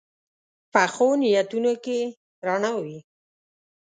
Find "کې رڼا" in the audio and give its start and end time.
1.83-2.71